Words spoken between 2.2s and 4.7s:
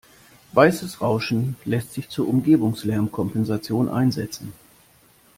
Umgebungslärmkompensation einsetzen.